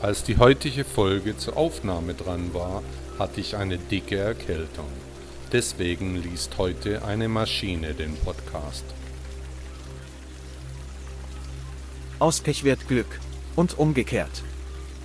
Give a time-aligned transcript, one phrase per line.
[0.00, 2.84] Als die heutige Folge zur Aufnahme dran war,
[3.18, 4.86] hatte ich eine dicke Erkältung.
[5.50, 8.84] Deswegen liest heute eine Maschine den Podcast.
[12.20, 13.18] Aus Pech wird Glück.
[13.56, 14.44] Und umgekehrt.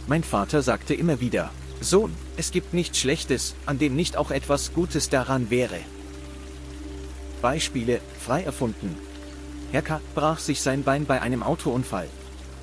[0.06, 1.50] Mein Vater sagte immer wieder,
[1.81, 5.80] Sohn, es gibt nichts Schlechtes, an dem nicht auch etwas Gutes daran wäre.
[7.42, 8.96] Beispiele, frei erfunden.
[9.72, 10.02] Herr K.
[10.14, 12.08] brach sich sein Bein bei einem Autounfall.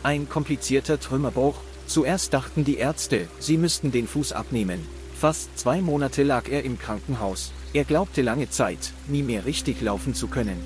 [0.04, 1.56] Ein komplizierter Trümmerbruch,
[1.90, 4.86] Zuerst dachten die Ärzte, sie müssten den Fuß abnehmen.
[5.18, 7.50] Fast zwei Monate lag er im Krankenhaus.
[7.72, 10.56] Er glaubte lange Zeit, nie mehr richtig laufen zu können.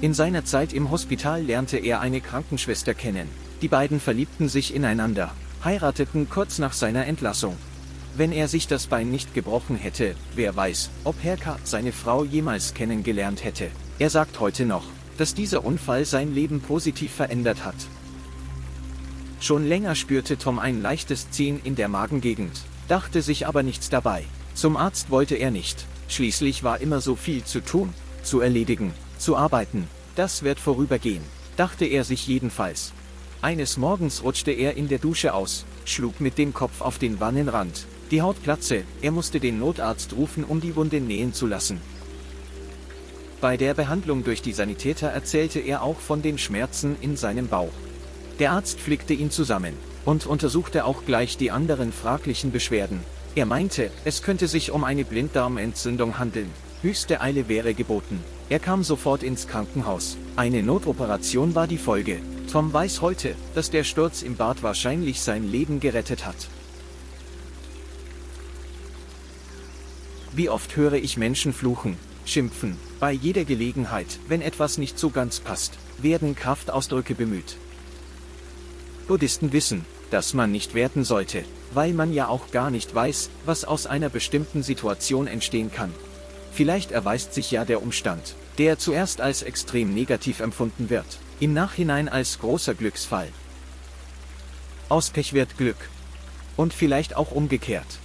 [0.00, 3.28] In seiner Zeit im Hospital lernte er eine Krankenschwester kennen.
[3.62, 5.30] Die beiden verliebten sich ineinander,
[5.64, 7.56] heirateten kurz nach seiner Entlassung.
[8.16, 11.56] Wenn er sich das Bein nicht gebrochen hätte, wer weiß, ob Herr K.
[11.62, 13.68] seine Frau jemals kennengelernt hätte.
[14.00, 17.76] Er sagt heute noch, dass dieser Unfall sein Leben positiv verändert hat.
[19.40, 24.24] Schon länger spürte Tom ein leichtes Ziehen in der Magengegend, dachte sich aber nichts dabei.
[24.52, 25.86] Zum Arzt wollte er nicht.
[26.08, 29.88] Schließlich war immer so viel zu tun, zu erledigen, zu arbeiten.
[30.14, 31.22] Das wird vorübergehen,
[31.56, 32.92] dachte er sich jedenfalls.
[33.40, 37.86] Eines Morgens rutschte er in der Dusche aus, schlug mit dem Kopf auf den Wannenrand.
[38.10, 41.80] Die Haut platze, er musste den Notarzt rufen, um die Wunde nähen zu lassen.
[43.40, 47.72] Bei der Behandlung durch die Sanitäter erzählte er auch von den Schmerzen in seinem Bauch.
[48.40, 49.74] Der Arzt flickte ihn zusammen
[50.06, 53.00] und untersuchte auch gleich die anderen fraglichen Beschwerden.
[53.34, 56.50] Er meinte, es könnte sich um eine Blinddarmentzündung handeln.
[56.80, 58.18] Höchste Eile wäre geboten.
[58.48, 60.16] Er kam sofort ins Krankenhaus.
[60.36, 62.16] Eine Notoperation war die Folge.
[62.50, 66.48] Tom weiß heute, dass der Sturz im Bad wahrscheinlich sein Leben gerettet hat.
[70.32, 72.78] Wie oft höre ich Menschen fluchen, schimpfen.
[73.00, 77.56] Bei jeder Gelegenheit, wenn etwas nicht so ganz passt, werden Kraftausdrücke bemüht.
[79.10, 81.44] Buddhisten wissen, dass man nicht werten sollte,
[81.74, 85.92] weil man ja auch gar nicht weiß, was aus einer bestimmten Situation entstehen kann.
[86.52, 92.08] Vielleicht erweist sich ja der Umstand, der zuerst als extrem negativ empfunden wird, im Nachhinein
[92.08, 93.26] als großer Glücksfall.
[94.88, 95.90] Aus Pech wird Glück.
[96.56, 97.98] Und vielleicht auch umgekehrt.